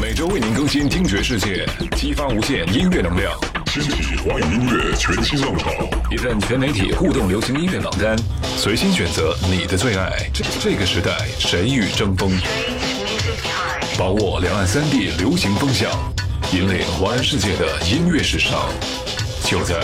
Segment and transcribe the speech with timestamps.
[0.00, 3.32] 每周为您更新听觉世界，激发无限音乐能量。
[3.66, 5.70] 掀起华语音乐全新浪潮，
[6.10, 8.16] 一份全媒体互动流行音乐榜单，
[8.56, 10.30] 随心选择你的最爱。
[10.60, 12.30] 这个时代，谁与争锋？
[13.98, 15.90] 把握两岸三地流行风向，
[16.52, 18.68] 引领华人世界的音乐时尚。
[19.44, 19.74] 就在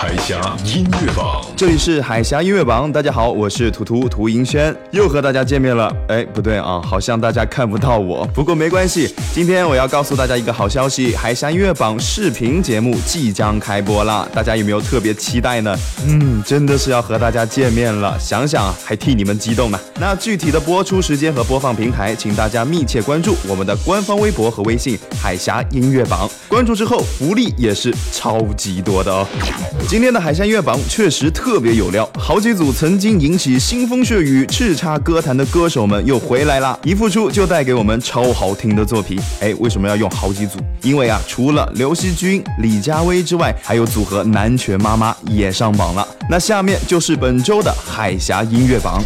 [0.00, 2.90] 海峡音乐榜，这里是海峡音乐榜。
[2.92, 5.92] 大家好，我是图图涂银轩，又和大家见面了。
[6.06, 8.24] 哎，不对啊，好像大家看不到我。
[8.26, 14.28] 不过没关系，今天我要告诉大家一个好消息：海峡音乐榜视频节目即将开播了。
[14.32, 15.76] 大家有没有特别期待呢？
[16.06, 19.80] 嗯，真的是要和大家见面了，想想还替你们激动呢。
[19.98, 26.30] 那具体的播出时间和播放平台，请大家密切关注我们的官方微博和微信“海峡音乐榜”。
[26.46, 29.26] 关注之后，福利也是超级多的哦。
[29.88, 39.18] 今天的海山音乐榜确实特别有料，好几组曾经引起腥风血雨、叱咤歌坛的歌手们又回来了，一复出就带给我们超好听的作品。
[39.40, 40.58] 哎，为什么要用好几组？
[40.82, 46.06] 因为啊，除了刘惜君、李佳薇之外，还有组合南拳妈妈也上榜了。
[46.28, 49.02] 那下面就是本周的海峡音乐榜。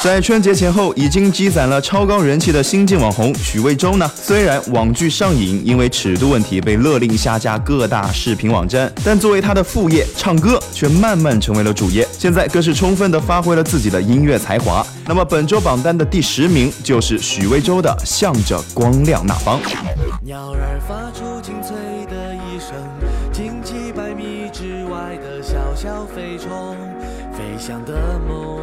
[0.00, 12.06] 在春节前后已经积攒了超高人气的新晋网红许魏洲呢，虽然网剧上瘾，因为尺度问题被勒令下架各大视频网站，但作为他的副业唱歌却慢慢成为了主业。
[12.16, 14.86] 现在更是充分的发挥了自己的音乐才华。
[15.04, 19.60] 那么本周榜单的第十名就是许魏洲的《向着光亮那方》。
[20.22, 21.74] 鸟儿发出清脆
[22.06, 22.76] 的一声，
[23.32, 26.65] 近几百米之外的小小飞虫。
[27.66, 28.60] 飞翔的梦，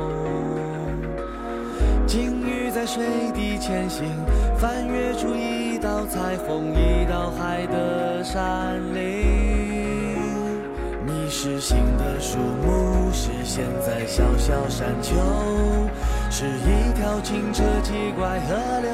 [2.07, 4.05] 鲸鱼在水底前行，
[4.57, 10.15] 翻越出一道彩虹，一道海的山岭。
[11.05, 15.15] 你是新的树木，是现在小小山丘，
[16.31, 18.89] 是一条清澈奇怪河流。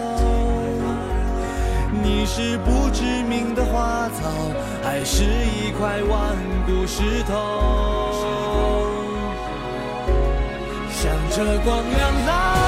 [2.01, 4.27] 你是不知名的花草，
[4.81, 6.35] 还是一块顽
[6.65, 7.98] 固石头？
[11.01, 12.58] 向着光亮来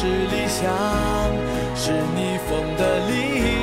[0.00, 0.64] 是理想
[1.76, 3.59] 是逆风的力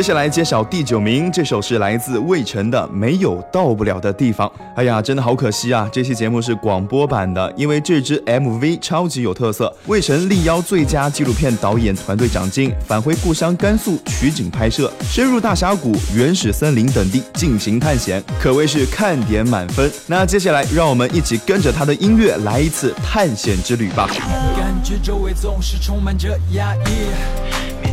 [0.00, 4.48] 接下来揭晓第九名，这首是来自魏晨的《没有到不了的地方》。
[4.74, 5.86] 哎呀，真的好可惜啊！
[5.92, 9.70] 这期节目是广播版的，因为这支 MV 超级有特色。
[9.84, 19.92] 魏晨力邀最佳纪录片导演团队奖金，返回故乡甘肃取景拍摄，深入大峡谷、原始森林等地进行探险，可谓是看点满分。
[20.06, 24.08] 那接下来，让我们一起跟着他的音乐来一次探险之旅吧。
[24.56, 27.89] 感觉周围总是充满着压抑。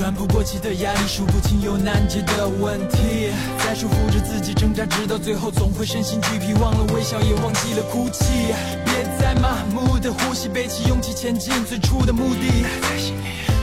[0.00, 3.28] 喘不过气的压力，数不清又难解的问题，
[3.58, 8.24] 在束缚着自己挣扎，直到最后总会身心俱疲，忘了微笑，也忘记了哭泣。
[8.86, 12.64] 别再麻木的呼吸，背起勇气前进最初的目的。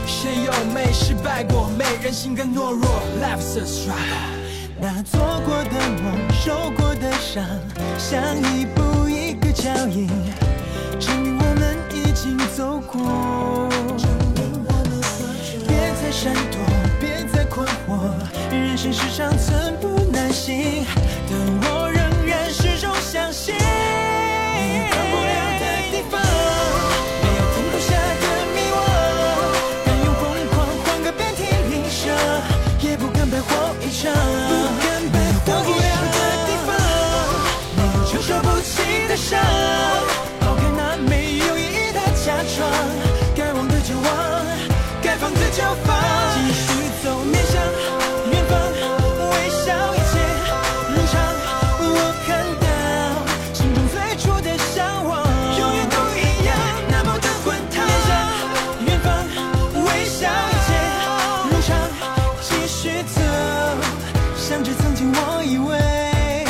[0.06, 1.68] 谁又没失败过？
[1.76, 2.88] 没人性更懦弱。
[3.20, 4.38] Life's a struggle。
[4.80, 7.44] 那做过的梦，受过的伤，
[7.98, 8.22] 像
[8.54, 10.08] 一步一个脚印，
[11.00, 13.67] 证明我们已经走过。
[16.20, 16.58] 闪躲，
[16.98, 18.10] 别再困惑。
[18.50, 20.84] 人生是场寸步难行，
[21.30, 21.88] 但我
[64.48, 66.46] 想着曾经我以为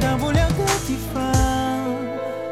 [0.00, 1.22] 到不了的地方。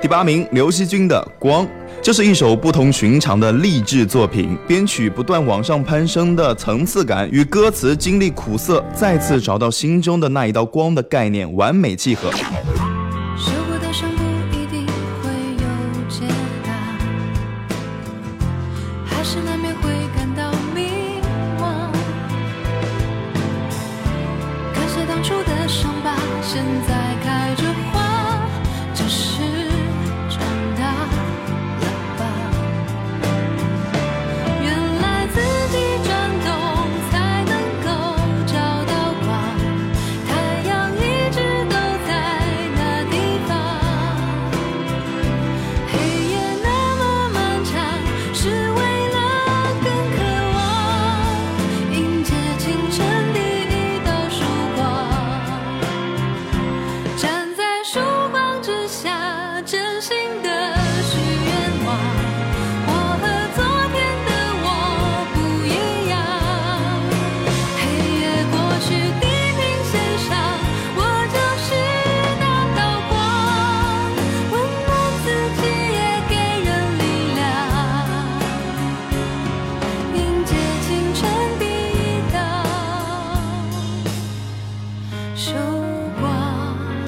[0.01, 1.67] 第八名刘惜君的光
[2.01, 12.31] 这是一首不同寻常的励志作品编曲不断往上攀升的层次感与歌词经历苦涩再次找到心中的那一道光的概念完美契合。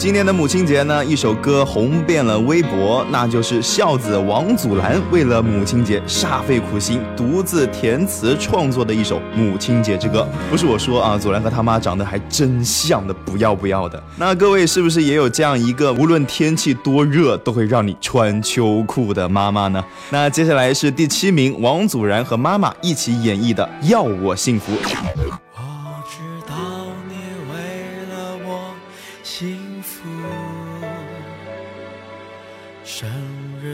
[0.08, 10.26] 今年的母亲节呢，一首歌红遍了微博，那就是孝子王祖蓝为了母亲节煞费苦心，独自填词创作的一首母亲节之歌。
[10.50, 14.02] 不是我说啊，祖蓝和他妈长得还真像的不要不要的。
[14.16, 19.84] 那各位是不是也有这样一个无论天气多热都会让你穿秋裤的妈妈呢？
[20.08, 24.72] 那接下来是第七名，王祖蓝和妈妈一起演绎的《要我幸福》。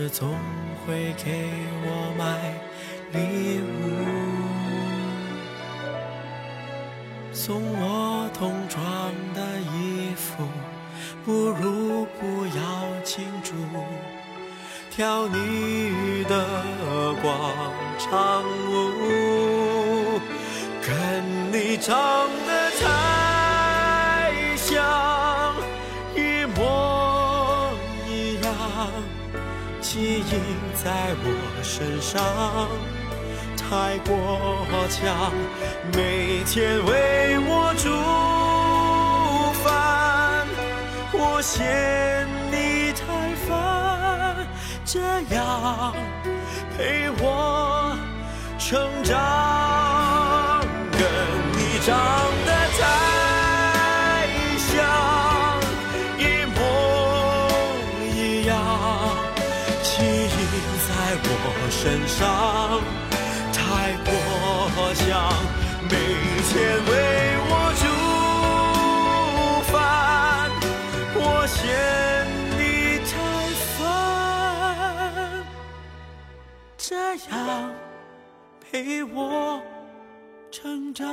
[0.08, 0.38] 总
[0.86, 1.50] 会给
[1.82, 2.54] 我买
[3.12, 3.64] 礼物，
[7.32, 8.80] 送我童装
[9.34, 10.44] 的衣服，
[11.24, 12.62] 不如不要
[13.02, 13.52] 庆祝。
[14.90, 16.46] 跳你的
[17.20, 17.32] 广
[17.98, 20.20] 场舞，
[20.86, 22.28] 跟你唱
[30.84, 30.90] 在
[31.24, 31.28] 我
[31.62, 32.20] 身上
[33.56, 34.12] 太过
[34.90, 35.32] 强，
[35.94, 37.88] 每天为我煮
[39.64, 40.46] 饭，
[41.14, 43.02] 我嫌你太
[43.48, 44.46] 烦，
[44.84, 45.00] 这
[45.34, 45.94] 样
[46.76, 47.96] 陪我
[48.58, 50.60] 成长，
[50.92, 51.00] 跟
[51.56, 51.96] 你长
[52.44, 52.82] 得太
[54.58, 54.76] 像，
[56.18, 56.22] 一
[56.52, 56.60] 模
[58.14, 58.52] 一样，
[59.82, 60.28] 基因
[60.86, 60.90] 在
[61.24, 61.28] 我
[61.70, 61.74] 身
[62.08, 62.18] 上
[63.52, 63.58] 太
[64.04, 64.08] 过
[64.94, 65.02] 强，
[65.90, 65.92] 每
[66.48, 66.52] 天
[66.86, 66.92] 为
[67.48, 67.84] 我煮
[69.70, 69.74] 饭，
[71.14, 71.56] 我嫌
[72.58, 72.60] 你
[73.10, 73.12] 太
[73.76, 73.82] 烦，
[76.76, 76.88] 这
[77.30, 77.32] 样
[78.60, 79.62] 陪我
[80.50, 81.04] 成长。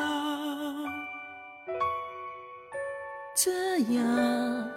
[3.34, 3.50] 这
[3.96, 4.70] 样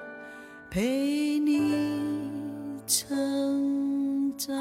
[0.70, 1.48] 陪你
[2.86, 4.54] 成长。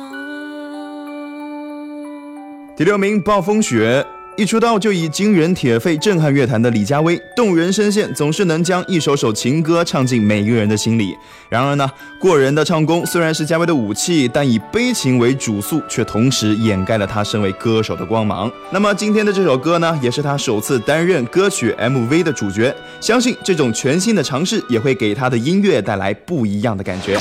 [2.76, 4.06] 第六名，暴风雪。
[4.36, 11.16] 一出道就以惊人铁肺震撼乐坛的李佳薇，动人声线总是能将一首首情歌唱进每个人的心里。
[11.50, 11.88] 然而呢，
[12.20, 18.52] 过人的唱功虽然是佳薇的武器，但以悲情为主诉，却同时掩盖了她身为歌手的光芒。
[18.72, 22.76] 那么今天的这首歌呢，也是她首次担任歌曲 MV 的主角。
[23.00, 27.20] 相信这种全新的尝试，也会给她的音乐带来不一样的感觉。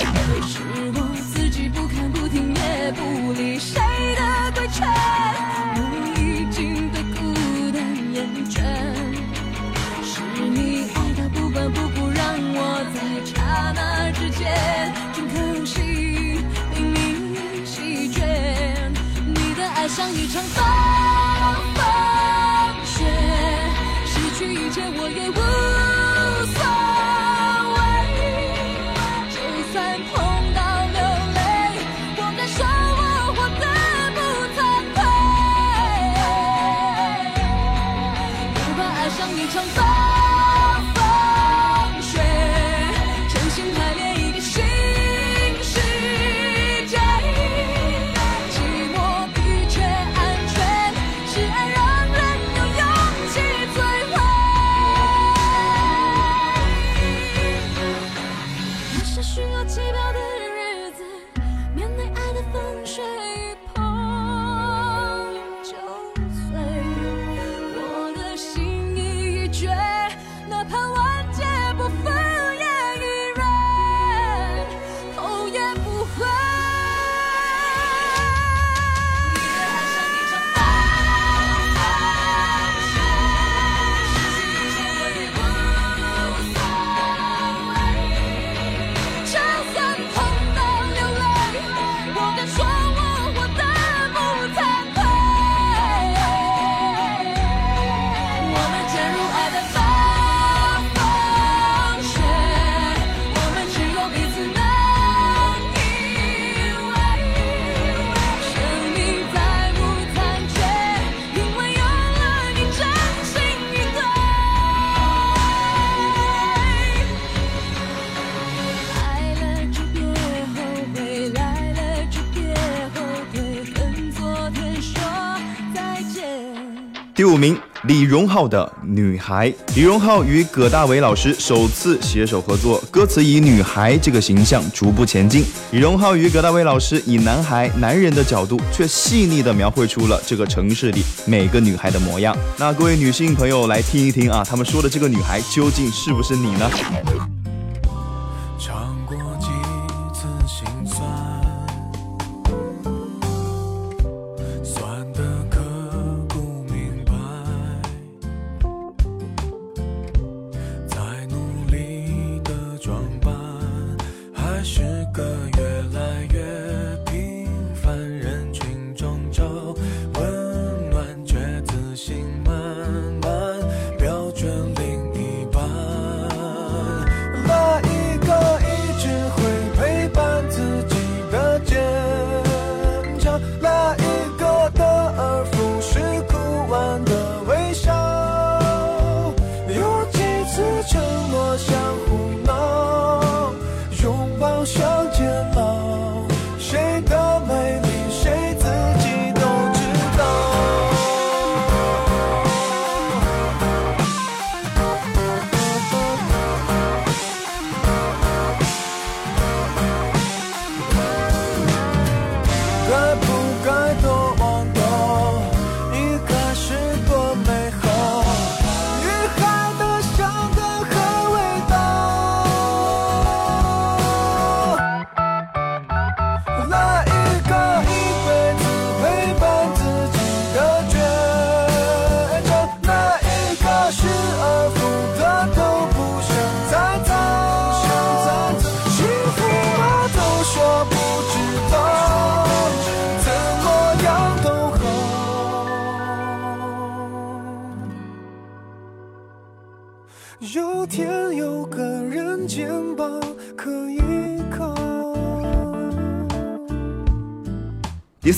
[127.14, 129.50] 第五名，李荣浩的《女孩》。
[129.76, 135.44] 李荣浩与葛大为老师首次携手合作，歌词以女孩这个形象逐步前进。
[135.72, 142.34] 李荣浩与葛大为老师以男孩、男人的角度，却细腻地描绘出了这个城市里每个女孩的模样。
[142.56, 146.70] 那各位女性朋友来听一听啊，他们说的这个女孩究竟是不是你呢？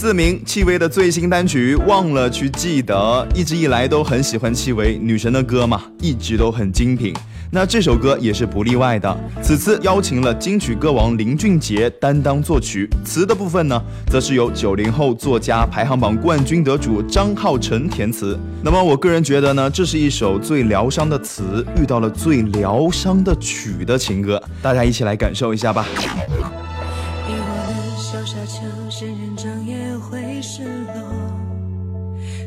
[0.04, 7.14] 四名，戚薇的最新单曲《忘了去记得》，一直以来都很喜欢戚薇女神的歌嘛，一直都很精品。
[7.50, 9.18] 那这首歌也是不例外的。
[9.42, 18.38] 此次邀请了金曲歌王林俊杰担当作曲，词的部分呢，则是由九零后作家排行榜冠军得主张浩晨填词。
[18.62, 25.86] 那么我个人觉得呢，这是一首最疗伤的词遇到了最疗伤的曲的情歌，大家一起来感受一下吧。
[27.26, 29.33] 遗忘的小沙丘，仙人
[30.56, 30.94] 失落。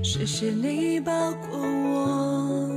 [0.01, 2.69] 谢谢你抱过我，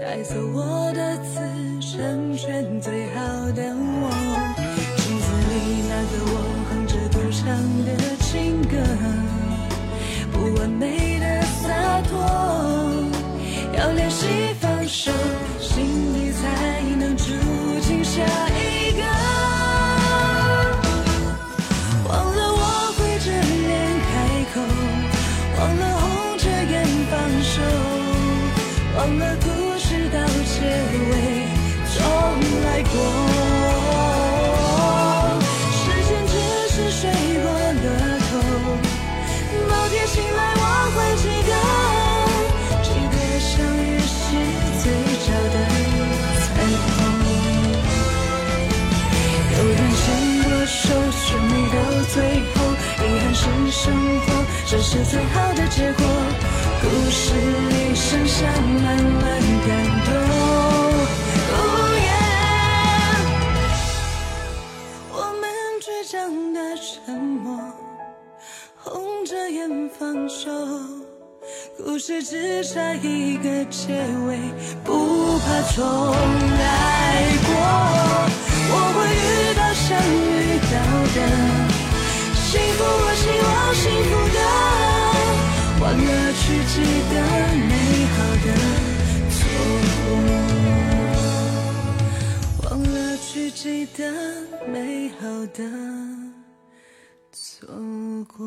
[0.00, 1.38] 带走我的刺，
[1.80, 3.22] 成全最好
[3.52, 4.10] 的我。
[4.96, 5.54] 镜子里
[5.88, 6.34] 那个我，
[6.70, 7.46] 哼着不唱
[7.86, 7.88] 的
[8.18, 8.74] 情歌，
[10.32, 12.18] 不完美的洒脱，
[13.78, 14.26] 要练习
[14.58, 15.12] 放手，
[54.90, 56.02] 是最好的结果。
[56.80, 59.22] 故事里剩下满满
[59.66, 59.68] 感
[60.06, 60.10] 动。
[61.52, 61.56] 哦
[62.06, 62.10] 耶
[65.12, 65.44] 我们
[65.82, 66.16] 倔强
[66.54, 67.60] 的沉默，
[68.76, 68.86] 红
[69.26, 69.68] 着眼
[69.98, 70.50] 放手。
[71.76, 73.92] 故事只差一个结
[74.26, 74.38] 尾，
[74.84, 77.50] 不怕重来过。
[78.70, 80.74] 我会遇到想遇到
[81.14, 81.16] 的
[82.50, 84.38] 幸福，我希望幸福的，
[85.82, 86.74] 忘了去记
[87.10, 87.14] 得
[87.68, 87.70] 美
[88.14, 88.46] 好的
[89.36, 89.36] 错
[92.62, 94.00] 过，忘了去记得
[94.72, 94.72] 美
[95.20, 95.60] 好的
[97.30, 97.68] 错
[98.34, 98.38] 过。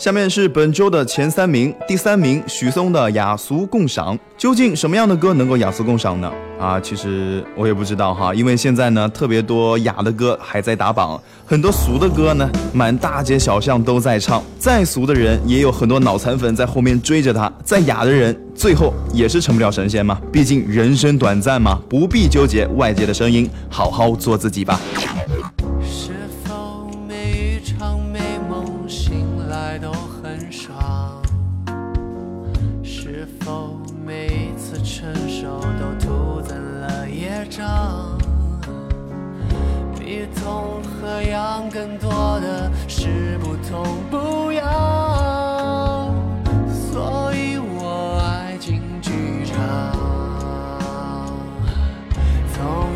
[0.00, 4.18] 下面是本周的前三名，第三名许嵩的雅俗共赏。
[4.38, 6.32] 究竟什么样的歌能够雅俗共赏呢？
[6.58, 14.42] 啊，其实我也不知道哈，因为现在呢特别多雅的歌还在打榜，很多俗的歌呢满大街小巷都在唱。
[14.58, 20.18] 再俗的人也有很多脑残粉在后面追着他，再雅的人最后也是成不了神仙嘛。
[20.32, 24.80] 毕竟人生短暂嘛，不必纠结外界的声音，好好做自己吧。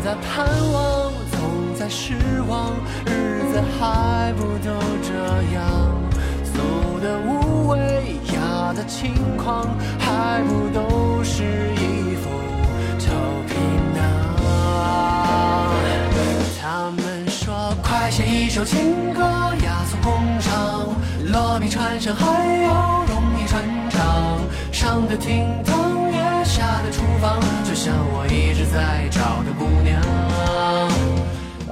[0.05, 2.13] 在盼望，总在失
[2.47, 2.75] 望，
[3.07, 4.69] 日子还不都
[5.01, 5.11] 这
[5.51, 5.65] 样？
[6.43, 12.29] 俗的无味，雅的轻狂，还不都是一副
[12.99, 13.09] 臭
[13.47, 13.55] 皮
[13.95, 14.05] 囊？
[16.61, 19.23] 他们说，快写一首情歌，
[19.63, 20.85] 雅俗共赏，
[21.33, 22.27] 落笔传神还
[22.61, 24.39] 要容易传唱，
[24.71, 25.94] 上得厅堂，
[26.91, 30.01] 厨房，就像我一直在找的姑娘。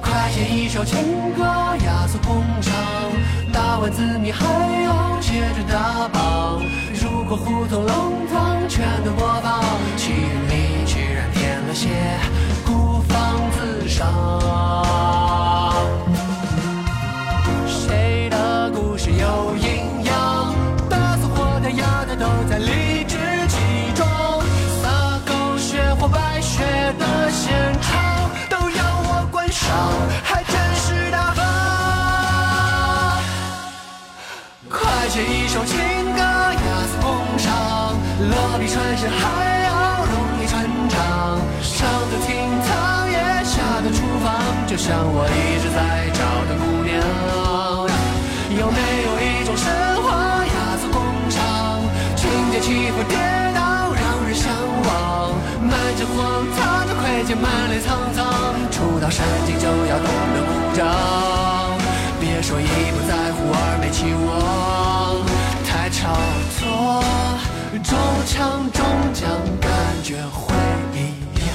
[0.00, 1.42] 快写一首情歌，
[1.84, 2.74] 雅俗共赏，
[3.52, 4.44] 打完字你还
[4.84, 6.62] 要接着打榜。
[7.02, 9.62] 如果胡同弄堂全都播放，
[9.96, 11.88] 戏院里居然添了些
[12.64, 14.63] 孤芳自赏。
[38.64, 41.36] 比穿山还要容易传唱。
[41.60, 42.32] 上得厅
[42.64, 46.96] 堂，也下得厨房，就像我一直在找的姑娘。
[48.56, 49.68] 有没有一种神
[50.00, 51.84] 话，雅俗共赏，
[52.16, 53.18] 情节起伏跌
[53.52, 54.48] 宕，让人向
[54.88, 55.36] 往。
[55.60, 58.24] 满城荒唐的亏欠，满脸沧桑，
[58.72, 60.88] 初到山顶就要懂得鼓掌。
[62.18, 64.23] 别说一不在乎二没期望，
[68.34, 69.70] 场终将，感
[70.02, 70.52] 觉会
[70.92, 70.98] 一
[71.46, 71.54] 样。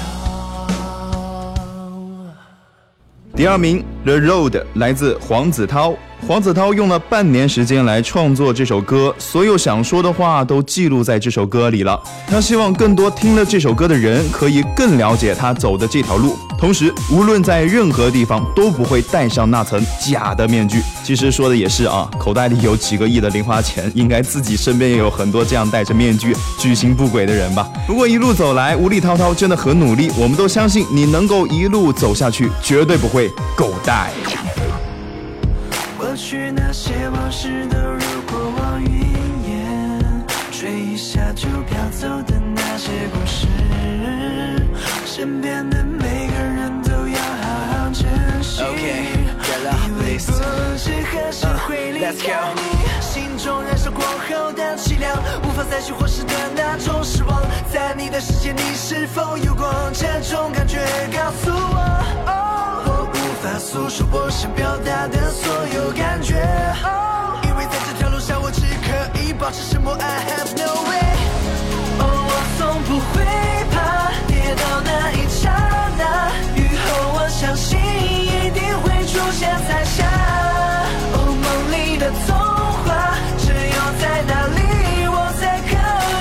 [3.36, 5.94] 第二名《The Road》来自黄子韬。
[6.26, 6.72] 黄子韬。
[6.72, 12.02] 用了半年时间来创作这首歌，所有想说的话都记录在这首歌里了。
[12.26, 20.82] 他希望更多听了这首歌的人可以更了解他走的这条路，同时无论在任何地方都不会戴上那层假的面具。
[21.02, 27.66] 其实说的也是啊，口袋里有几个亿的零花钱，应该自己身边也有很多这样戴着面具居心不轨的人吧。
[27.86, 34.10] 不过一路走来，无力滔滔真的很努力，我们都相信你能够一路走下去，绝对不会狗带。
[35.96, 38.90] 过去那些往事都如过往云
[39.48, 43.46] 烟，吹一下就飘走的那些故事，
[45.06, 46.49] 身边的每个人
[48.60, 50.30] Okay, get up, 因为 please.
[50.30, 50.36] 不
[50.76, 52.60] 知何时会离 let's 开你，
[53.00, 57.40] 心中燃烧过后的凄凉，无法再去或是的那种失望，
[57.72, 60.78] 在你的世界，你是否有过这种感觉？
[61.10, 61.80] 告诉我。
[62.84, 66.34] 我无法诉说我想表达的所有感觉，
[67.44, 69.94] 因为在这条路上我只可以保持沉默。
[69.94, 71.00] I have no way。
[71.98, 73.24] 哦，我从不会
[79.32, 80.04] 现彩霞。
[81.12, 82.36] 哦，梦里的童
[82.84, 84.60] 话，只有在那里
[85.08, 85.70] 我才可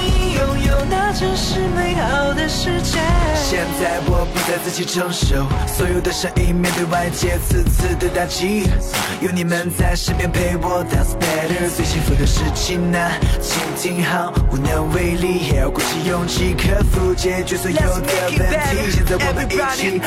[0.04, 3.00] 以拥有那真实美好的世界。
[3.36, 8.69] 现在我不再自己承受所有的声音，面对外界次次的打击，
[9.22, 11.67] 有你们在身边陪我，That's better。
[11.76, 13.00] 最幸福的事情呢，
[13.41, 18.13] 请听好，无能为力，也要鼓起勇气克服，解决所有的问题。
[18.30, 20.00] 现在我们一起走出独平静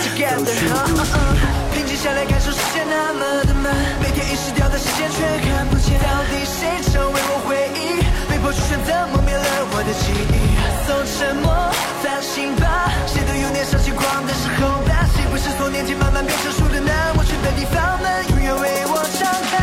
[2.03, 5.95] 下来，感受世界那么的慢，每天遗失掉的时间却看不见。
[6.03, 8.03] 到底谁成为我回忆？
[8.29, 10.59] 被迫去选择，磨灭了我的记忆。
[10.83, 11.55] 从沉默
[12.03, 15.07] 反省吧，谁都有年少轻狂的时候吧。
[15.15, 16.91] 谁不是从年轻慢慢变成熟的呢？
[17.15, 19.63] 我去的地方们永远为我敞开。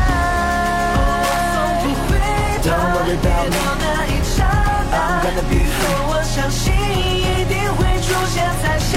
[0.95, 1.03] 我
[2.63, 4.47] 从不会怕.跌倒那一刹
[4.87, 5.59] 那 gonna be
[6.07, 8.95] 我相信一定会出现彩霞。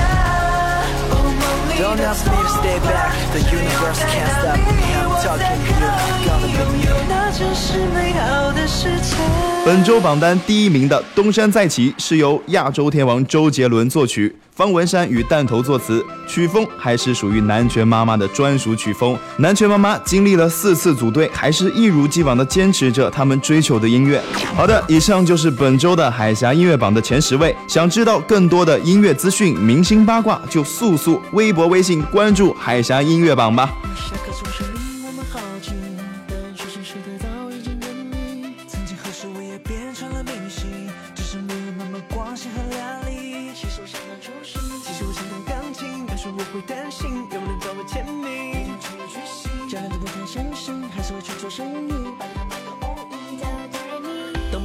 [1.82, 3.10] Don't ask me to stay back.
[3.32, 4.86] The universe can't stop me.
[5.02, 5.90] I'm talking to you.
[6.30, 8.51] Gonna be you
[9.64, 19.16] 本周榜单第一名的《东山再起》是由亚洲天王周杰伦作曲，方文山与弹头作词，曲风还是属于南拳妈妈的专属曲风。
[19.36, 24.20] 南拳妈妈经历了四次组队，还是一如既往的坚持着他们追求的音乐。
[24.54, 27.54] 好的，以上就是本周的海峡音乐榜的前十位。
[27.68, 33.72] 想知道更多的音乐资讯、明星八卦，就速速微博、微信关注海峡音乐榜吧。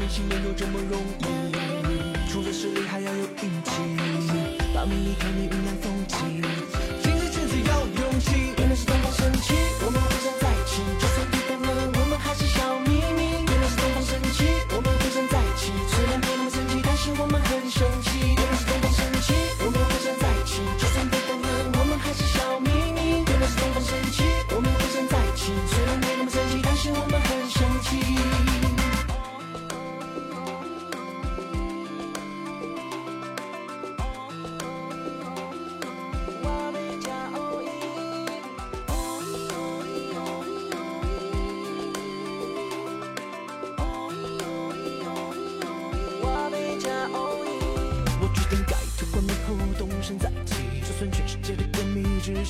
[0.08, 3.72] 明星没有这么容易，除了实力还要有运气，
[4.74, 5.50] 把名利看你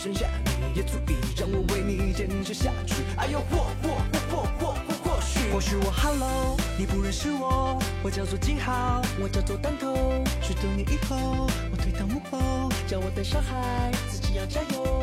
[0.07, 3.03] 剩下你，也足以让我为你坚持下去。
[3.17, 3.97] 哎呦，或或
[4.29, 10.23] 或或或或或许，或许我 Hello，你不认识我，我叫做金浩，我叫做弹头。
[10.41, 14.96] 许多年以后，我退到幕后，叫我带小孩，自己要加油。